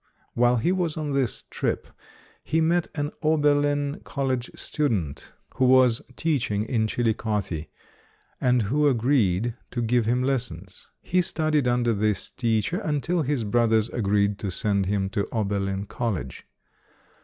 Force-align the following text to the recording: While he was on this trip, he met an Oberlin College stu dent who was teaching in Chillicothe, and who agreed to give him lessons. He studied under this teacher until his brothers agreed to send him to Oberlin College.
While 0.33 0.57
he 0.57 0.71
was 0.71 0.97
on 0.97 1.11
this 1.11 1.43
trip, 1.51 1.85
he 2.43 2.59
met 2.59 2.87
an 2.95 3.11
Oberlin 3.21 3.99
College 4.03 4.49
stu 4.55 4.89
dent 4.89 5.31
who 5.57 5.65
was 5.65 6.01
teaching 6.15 6.63
in 6.65 6.87
Chillicothe, 6.87 7.65
and 8.41 8.63
who 8.63 8.87
agreed 8.87 9.53
to 9.69 9.79
give 9.79 10.07
him 10.07 10.23
lessons. 10.23 10.87
He 11.03 11.21
studied 11.21 11.67
under 11.67 11.93
this 11.93 12.31
teacher 12.31 12.79
until 12.81 13.21
his 13.21 13.43
brothers 13.43 13.89
agreed 13.89 14.39
to 14.39 14.49
send 14.49 14.87
him 14.87 15.07
to 15.11 15.27
Oberlin 15.31 15.85
College. 15.85 16.47